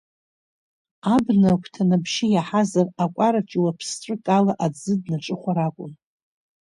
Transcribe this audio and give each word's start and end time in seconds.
Абна 1.13 1.49
агәҭан 1.53 1.89
абжьы 1.95 2.27
иаҳазар, 2.31 2.87
акәараҿ 3.03 3.49
иуаԥсҵәык 3.57 4.25
ала 4.37 4.53
аӡы 4.65 4.93
днаҿыхәар 5.01 5.57
акәын. 5.67 5.91